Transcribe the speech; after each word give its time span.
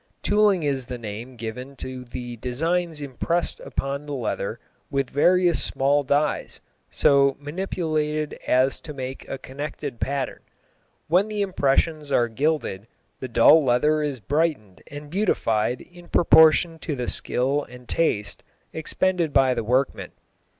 Tooling 0.23 0.63
is 0.63 0.87
the 0.87 0.97
name 0.97 1.35
given 1.35 1.75
to 1.75 2.03
the 2.05 2.35
designs 2.37 3.01
impressed 3.01 3.59
upon 3.59 4.07
the 4.07 4.15
leather 4.15 4.59
with 4.89 5.11
various 5.11 5.61
small 5.63 6.01
dies 6.01 6.59
so 6.89 7.37
manipulated 7.39 8.33
as 8.47 8.81
to 8.81 8.95
make 8.95 9.29
a 9.29 9.37
connected 9.37 9.99
pattern. 9.99 10.39
When 11.07 11.27
the 11.27 11.43
impressions 11.43 12.11
are 12.11 12.29
gilded 12.29 12.87
the 13.19 13.27
dull 13.27 13.63
leather 13.63 14.01
is 14.01 14.19
brightened 14.19 14.81
and 14.89 15.07
beautified 15.11 15.81
in 15.81 16.07
proportion 16.07 16.79
to 16.79 16.95
the 16.95 17.07
skill 17.07 17.63
and 17.65 17.87
taste 17.87 18.43
expended 18.73 19.31
by 19.31 19.53
the 19.53 19.63
workman. 19.63 20.13